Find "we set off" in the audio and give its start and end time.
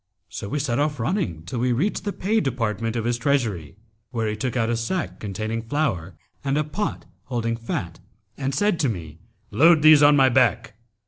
0.49-0.99